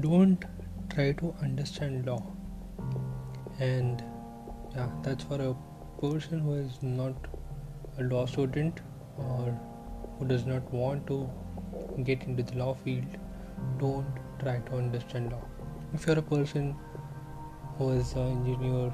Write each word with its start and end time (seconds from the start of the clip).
don't 0.00 0.44
try 0.94 1.12
to 1.12 1.34
understand 1.42 2.06
law. 2.06 2.22
And 3.58 4.02
yeah 4.74 4.88
that's 5.02 5.24
for 5.24 5.40
a 5.42 5.54
person 6.00 6.40
who 6.40 6.54
is 6.54 6.82
not 6.82 7.14
a 7.98 8.04
law 8.04 8.26
student 8.26 8.80
or 9.18 9.58
who 10.18 10.26
does 10.26 10.46
not 10.46 10.72
want 10.72 11.06
to 11.06 11.28
get 12.04 12.22
into 12.22 12.42
the 12.42 12.56
law 12.56 12.74
field 12.74 13.18
don't 13.78 14.20
try 14.38 14.58
to 14.58 14.76
understand 14.76 15.32
law. 15.32 15.42
If 15.92 16.06
you're 16.06 16.18
a 16.18 16.22
person 16.22 16.76
who 17.76 17.90
is 17.90 18.12
an 18.14 18.28
engineer 18.28 18.92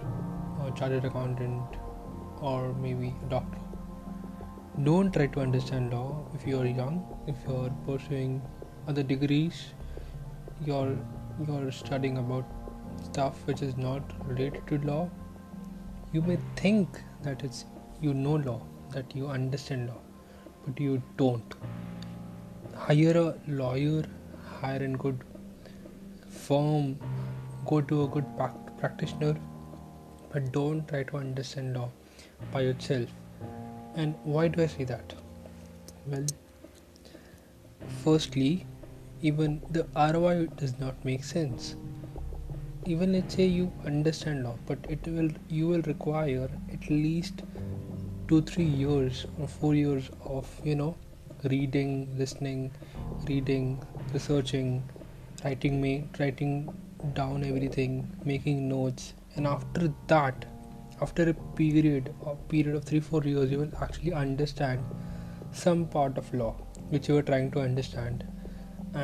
or 0.61 0.73
chartered 0.77 1.05
accountant 1.05 1.77
or 2.41 2.73
maybe 2.75 3.15
a 3.27 3.31
doctor 3.31 3.59
don't 4.85 5.13
try 5.13 5.27
to 5.27 5.41
understand 5.41 5.93
law. 5.93 6.27
If 6.35 6.47
you 6.47 6.61
are 6.61 6.67
young 6.67 7.05
if 7.27 7.37
you 7.49 7.57
are 7.57 7.71
pursuing 7.87 8.43
other 8.89 9.03
degrees 9.03 9.67
you're 10.65 10.97
you're 11.47 11.71
studying 11.71 12.19
about 12.19 12.45
stuff 13.05 13.47
which 13.47 13.63
is 13.63 13.77
not 13.77 14.03
related 14.27 14.67
to 14.67 14.79
law 14.91 15.09
you 16.13 16.23
may 16.23 16.39
think 16.57 17.03
that 17.23 17.43
it's 17.43 17.65
you 18.01 18.15
know 18.15 18.37
law 18.37 18.61
that 18.95 19.15
you 19.15 19.29
understand 19.29 19.89
law 19.89 20.01
but 20.65 20.81
you 20.81 21.03
don't 21.17 21.55
hire 22.87 23.17
a 23.25 23.35
lawyer 23.49 24.05
hire 24.63 24.83
a 24.85 24.89
good 25.05 25.19
firm 26.47 26.97
go 27.67 27.81
to 27.81 28.03
a 28.05 28.09
good 28.09 28.25
practitioner 28.79 29.37
but 30.33 30.51
don't 30.53 30.89
try 30.89 31.03
to 31.03 31.17
understand 31.17 31.77
law 31.77 31.89
by 32.53 32.61
yourself 32.61 33.09
and 33.97 34.15
why 34.25 34.49
do 34.49 34.63
I 34.63 34.67
say 34.67 34.85
that? 34.85 35.15
Well, 36.07 36.27
firstly, 38.05 38.67
even 39.23 39.61
the 39.71 39.87
ROI 39.97 40.47
does 40.57 40.79
not 40.79 41.05
make 41.05 41.25
sense. 41.25 41.77
Even 42.85 43.13
let's 43.13 43.35
say 43.35 43.47
you 43.47 43.73
understand 43.85 44.45
law, 44.45 44.57
but 44.67 44.79
it 44.89 45.07
will 45.07 45.31
you 45.49 45.69
will 45.69 45.83
require 45.83 46.49
at 46.73 46.89
least 46.91 47.43
two 48.29 48.43
three 48.43 48.65
years 48.65 49.27
or 49.41 49.49
four 49.49 49.75
years 49.75 50.11
of 50.25 50.49
you 50.65 50.75
know 50.75 50.95
reading, 51.45 52.09
listening, 52.19 52.71
reading, 53.29 53.81
researching, 54.13 54.83
writing 55.45 55.81
me 55.81 56.05
writing 56.19 56.69
down 57.15 57.45
everything, 57.45 58.09
making 58.25 58.69
notes, 58.69 59.15
and 59.37 59.47
after 59.47 59.93
that 60.07 60.47
after 61.01 61.29
a 61.29 61.35
period 61.57 62.15
a 62.25 62.35
period 62.51 62.75
of 62.75 62.85
3 62.85 63.01
4 63.01 63.25
years 63.25 63.51
you 63.51 63.59
will 63.59 63.75
actually 63.87 64.13
understand 64.13 64.81
some 65.53 65.85
part 65.87 66.17
of 66.17 66.33
law 66.33 66.55
which 66.89 67.09
you 67.09 67.17
are 67.17 67.27
trying 67.31 67.51
to 67.51 67.61
understand 67.61 68.25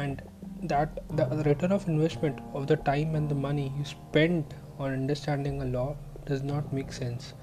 and 0.01 0.23
that 0.63 1.01
the 1.17 1.27
return 1.45 1.73
of 1.73 1.87
investment 1.89 2.39
of 2.55 2.67
the 2.67 2.77
time 2.77 3.15
and 3.15 3.29
the 3.29 3.35
money 3.35 3.73
you 3.79 3.85
spent 3.85 4.55
on 4.79 4.93
understanding 4.93 5.61
a 5.63 5.65
law 5.65 5.97
does 6.27 6.43
not 6.43 6.73
make 6.73 6.93
sense. 6.93 7.35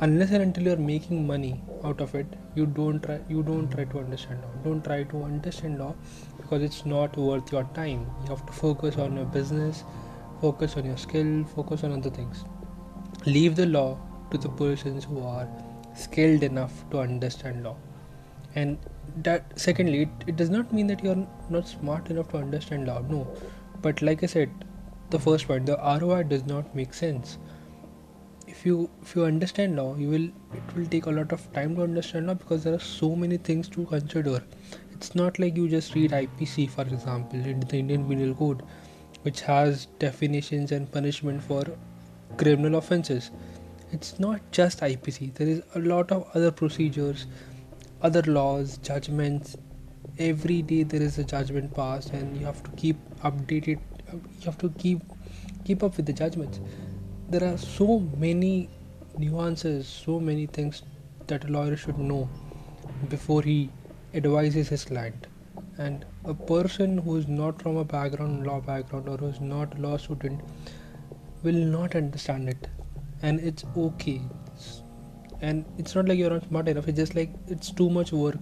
Unless 0.00 0.30
and 0.32 0.42
until 0.42 0.64
you 0.64 0.72
are 0.72 0.76
making 0.88 1.26
money 1.26 1.62
out 1.82 2.02
of 2.02 2.14
it 2.14 2.26
you 2.54 2.66
don't 2.66 3.02
try 3.02 3.18
you 3.30 3.42
don't 3.42 3.70
try 3.70 3.84
to 3.84 3.98
understand 3.98 4.42
law. 4.42 4.50
Don't 4.64 4.84
try 4.84 5.04
to 5.04 5.22
understand 5.22 5.78
law 5.78 5.94
because 6.36 6.62
it's 6.62 6.84
not 6.84 7.16
worth 7.16 7.52
your 7.52 7.64
time. 7.74 8.06
You 8.24 8.30
have 8.30 8.44
to 8.46 8.52
focus 8.52 8.98
on 8.98 9.16
your 9.16 9.24
business 9.24 9.84
focus 10.40 10.76
on 10.76 10.84
your 10.84 10.98
skill 10.98 11.44
focus 11.54 11.84
on 11.84 11.92
other 11.92 12.10
things. 12.10 12.44
Leave 13.24 13.56
the 13.56 13.66
law 13.66 13.98
to 14.30 14.38
the 14.38 14.50
persons 14.50 15.04
who 15.04 15.22
are 15.22 15.48
skilled 15.94 16.42
enough 16.42 16.84
to 16.90 16.98
understand 16.98 17.64
law. 17.64 17.76
And 18.54 18.78
that 19.22 19.58
secondly 19.58 20.02
it, 20.02 20.08
it 20.26 20.36
does 20.36 20.50
not 20.50 20.72
mean 20.72 20.86
that 20.86 21.02
you 21.02 21.10
are 21.10 21.26
not 21.50 21.68
smart 21.68 22.10
enough 22.10 22.28
to 22.30 22.38
understand 22.38 22.86
law 22.86 23.00
no. 23.08 23.26
But 23.82 24.02
like 24.02 24.22
i 24.22 24.26
said 24.26 24.50
the 25.10 25.18
first 25.18 25.46
point 25.48 25.66
the 25.66 25.76
roi 26.00 26.22
does 26.22 26.44
not 26.46 26.74
make 26.74 26.94
sense. 26.94 27.38
If 28.46 28.64
you 28.64 28.90
if 29.02 29.14
you 29.16 29.24
understand 29.24 29.76
law 29.76 29.96
you 29.96 30.08
will 30.08 30.28
it 30.60 30.76
will 30.76 30.86
take 30.86 31.06
a 31.06 31.10
lot 31.10 31.32
of 31.32 31.52
time 31.52 31.76
to 31.76 31.82
understand 31.82 32.26
law 32.26 32.34
because 32.34 32.64
there 32.64 32.74
are 32.74 32.86
so 32.90 33.14
many 33.14 33.36
things 33.36 33.68
to 33.70 33.84
consider. 33.84 34.42
It's 34.92 35.14
not 35.14 35.38
like 35.38 35.56
you 35.56 35.68
just 35.68 35.94
read 35.94 36.12
ipc 36.12 36.70
for 36.70 36.82
example 36.82 37.38
in 37.38 37.60
the 37.60 37.78
indian 37.78 38.08
penal 38.08 38.34
code 38.34 38.62
which 39.26 39.40
has 39.40 39.86
definitions 39.98 40.72
and 40.72 40.90
punishment 40.90 41.42
for 41.42 41.64
criminal 42.36 42.78
offenses. 42.78 43.30
It's 43.92 44.18
not 44.20 44.40
just 44.52 44.80
IPC, 44.80 45.34
there 45.34 45.48
is 45.48 45.62
a 45.74 45.80
lot 45.80 46.12
of 46.12 46.28
other 46.34 46.50
procedures, 46.50 47.26
other 48.06 48.22
laws, 48.22 48.78
judgments. 48.88 49.56
Every 50.18 50.62
day 50.62 50.82
there 50.82 51.02
is 51.02 51.18
a 51.18 51.24
judgment 51.24 51.74
passed, 51.74 52.10
and 52.18 52.36
you 52.36 52.46
have 52.46 52.62
to 52.68 52.70
keep 52.82 52.96
updated. 53.30 53.80
You 54.12 54.44
have 54.44 54.58
to 54.58 54.70
keep 54.84 55.00
keep 55.64 55.82
up 55.82 55.96
with 55.96 56.06
the 56.06 56.16
judgments. 56.22 56.60
There 57.28 57.44
are 57.44 57.56
so 57.58 58.00
many 58.26 58.68
nuances, 59.18 59.88
so 59.88 60.20
many 60.20 60.46
things 60.58 60.82
that 61.26 61.48
a 61.48 61.52
lawyer 61.58 61.76
should 61.76 61.98
know 61.98 62.28
before 63.08 63.42
he 63.42 63.58
advises 64.14 64.68
his 64.68 64.84
client. 64.84 65.26
And 65.78 66.04
a 66.24 66.34
person 66.34 66.98
who 66.98 67.16
is 67.16 67.28
not 67.28 67.60
from 67.60 67.76
a 67.76 67.84
background, 67.84 68.46
law 68.46 68.60
background, 68.60 69.08
or 69.08 69.16
who 69.16 69.26
is 69.26 69.40
not 69.40 69.76
a 69.78 69.80
law 69.88 69.96
student 69.96 70.40
will 71.42 71.62
not 71.76 71.94
understand 71.94 72.48
it 72.48 72.68
and 73.22 73.40
it's 73.40 73.64
okay 73.76 74.20
and 75.40 75.64
it's 75.78 75.94
not 75.94 76.08
like 76.08 76.18
you're 76.18 76.30
not 76.30 76.48
smart 76.48 76.68
enough. 76.68 76.88
It's 76.88 76.96
just 76.96 77.14
like 77.14 77.30
it's 77.46 77.70
too 77.70 77.90
much 77.90 78.12
work. 78.12 78.38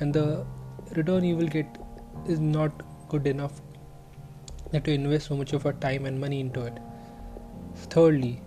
And 0.00 0.12
the 0.12 0.46
return 0.92 1.24
you 1.24 1.36
will 1.36 1.48
get 1.48 1.78
is 2.28 2.40
not 2.40 2.82
good 3.08 3.26
enough. 3.26 3.60
That 4.72 4.84
to 4.84 4.92
invest 4.92 5.28
so 5.28 5.36
much 5.36 5.52
of 5.52 5.64
your 5.64 5.72
time 5.74 6.06
and 6.06 6.20
money 6.20 6.40
into 6.40 6.62
it. 6.62 6.78
Thirdly 7.74 8.42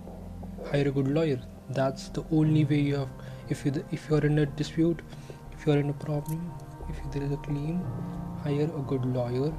hire 0.72 0.88
a 0.88 0.92
good 0.92 1.08
lawyer. 1.08 1.40
That's 1.70 2.10
the 2.10 2.24
only 2.32 2.66
way 2.66 2.80
you 2.80 2.96
have 2.96 3.10
if 3.50 3.66
you 3.66 3.84
if 3.92 4.10
you're 4.10 4.26
in 4.26 4.40
a 4.40 4.46
dispute 4.46 5.02
if 5.54 5.66
you're 5.66 5.78
in 5.78 5.90
a 5.90 5.94
problem 5.94 6.52
if 6.90 7.00
there 7.12 7.24
is 7.24 7.32
a 7.32 7.38
claim 7.38 7.82
hire 8.44 8.64
a 8.64 8.82
good 8.94 9.06
lawyer. 9.06 9.54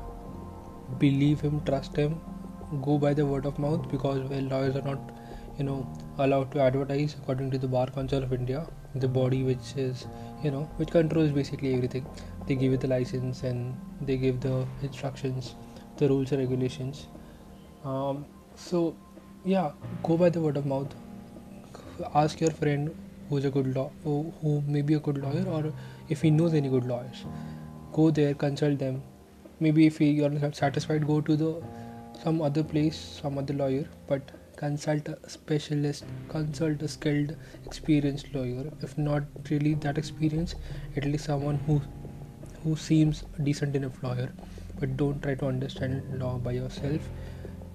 Believe 0.98 1.40
him 1.40 1.60
trust 1.64 1.96
him 1.96 2.20
go 2.82 2.98
by 2.98 3.14
the 3.14 3.24
word 3.24 3.46
of 3.46 3.58
mouth 3.58 3.90
because 3.90 4.20
well 4.28 4.42
lawyers 4.42 4.76
are 4.76 4.82
not 4.82 5.10
you 5.58 5.64
know 5.64 5.86
allowed 6.18 6.50
to 6.52 6.60
advertise 6.60 7.16
according 7.20 7.50
to 7.50 7.58
the 7.58 7.68
bar 7.68 7.86
council 7.86 8.22
of 8.22 8.32
india 8.32 8.66
the 8.94 9.08
body 9.08 9.42
which 9.42 9.74
is 9.76 10.06
you 10.42 10.50
know 10.50 10.62
which 10.76 10.90
controls 10.90 11.30
basically 11.30 11.74
everything. 11.74 12.06
They 12.46 12.54
give 12.54 12.72
you 12.72 12.78
the 12.78 12.88
license 12.88 13.42
and 13.42 13.74
they 14.00 14.16
give 14.16 14.40
the 14.40 14.66
instructions 14.82 15.54
the 15.98 16.08
rules 16.08 16.32
and 16.32 16.40
regulations. 16.40 17.06
Um, 17.84 18.24
so 18.54 18.96
yeah 19.44 19.72
go 20.02 20.16
by 20.16 20.30
the 20.30 20.40
word 20.40 20.56
of 20.56 20.66
mouth. 20.66 20.94
Ask 22.14 22.40
your 22.40 22.50
friend 22.50 22.94
who's 23.28 23.44
a 23.44 23.50
good 23.50 23.74
law 23.74 23.90
who, 24.04 24.32
who 24.40 24.62
may 24.66 24.82
be 24.82 24.94
a 24.94 25.00
good 25.00 25.18
lawyer 25.18 25.44
or 25.46 25.72
if 26.08 26.22
he 26.22 26.30
knows 26.30 26.54
any 26.54 26.68
good 26.68 26.86
lawyers. 26.86 27.24
Go 27.92 28.10
there 28.10 28.34
consult 28.34 28.78
them. 28.78 29.02
Maybe 29.60 29.86
if 29.86 30.00
you're 30.00 30.30
not 30.30 30.54
satisfied 30.54 31.06
go 31.06 31.20
to 31.20 31.36
the 31.36 31.62
some 32.22 32.40
other 32.42 32.64
place, 32.64 33.20
some 33.22 33.38
other 33.38 33.54
lawyer, 33.54 33.86
but 34.06 34.22
consult 34.58 35.08
a 35.08 35.16
specialist, 35.32 36.04
consult 36.28 36.82
a 36.82 36.88
skilled, 36.88 37.34
experienced 37.64 38.34
lawyer. 38.34 38.64
If 38.82 38.98
not 38.98 39.24
really 39.50 39.74
that 39.86 39.98
experienced, 39.98 40.56
at 40.96 41.04
least 41.04 41.26
someone 41.32 41.60
who 41.66 41.80
who 42.62 42.76
seems 42.84 43.24
decent 43.48 43.76
enough 43.80 44.02
lawyer. 44.02 44.30
But 44.80 44.96
don't 44.96 45.22
try 45.22 45.34
to 45.42 45.46
understand 45.46 46.18
law 46.22 46.38
by 46.38 46.52
yourself. 46.52 47.08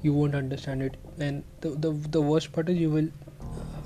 You 0.02 0.14
won't 0.14 0.36
understand 0.36 0.84
it, 0.90 0.98
and 1.20 1.44
the 1.62 1.70
the, 1.86 1.92
the 2.18 2.22
worst 2.22 2.52
part 2.58 2.70
is 2.74 2.78
you 2.78 2.90
will 2.90 3.10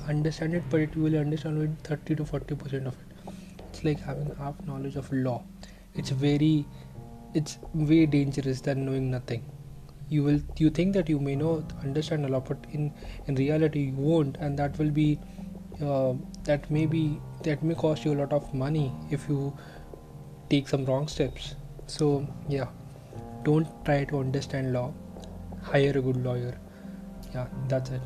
understand 0.07 0.55
it, 0.55 0.63
but 0.71 0.95
you 0.95 1.03
will 1.03 1.19
understand 1.25 1.61
only 1.61 1.75
thirty 1.91 2.15
to 2.21 2.25
forty 2.25 2.55
percent 2.63 2.87
of 2.87 2.95
it. 3.03 3.33
It's 3.69 3.83
like 3.83 3.99
having 3.99 4.33
half 4.39 4.65
knowledge 4.65 4.95
of 4.95 5.11
law. 5.11 5.43
It's 5.93 6.09
very, 6.09 6.65
it's 7.33 7.57
way 7.73 8.05
dangerous 8.05 8.61
than 8.61 8.85
knowing 8.85 9.11
nothing 9.11 9.45
you 10.09 10.23
will 10.23 10.39
you 10.57 10.69
think 10.69 10.93
that 10.93 11.09
you 11.09 11.19
may 11.19 11.35
know 11.35 11.65
understand 11.83 12.25
a 12.25 12.29
lot 12.29 12.45
but 12.45 12.57
in 12.71 12.91
in 13.27 13.35
reality 13.35 13.85
you 13.91 13.93
won't. 13.93 14.37
And 14.37 14.57
that 14.59 14.77
will 14.77 14.91
be 14.91 15.19
uh, 15.81 16.13
that 16.43 16.69
may 16.71 16.85
be 16.85 17.19
that 17.43 17.63
may 17.63 17.75
cost 17.75 18.05
you 18.05 18.13
a 18.13 18.19
lot 18.23 18.33
of 18.33 18.53
money 18.53 18.91
if 19.11 19.29
you 19.29 19.53
take 20.49 20.67
some 20.67 20.85
wrong 20.85 21.07
steps. 21.07 21.55
So 21.87 22.27
yeah 22.49 22.67
don't 23.43 23.67
try 23.85 24.03
to 24.05 24.19
understand 24.19 24.73
law. 24.73 24.93
Hire 25.61 25.97
a 25.97 26.01
good 26.01 26.23
lawyer. 26.23 26.57
Yeah 27.33 27.47
that's 27.67 27.89
it 27.91 28.01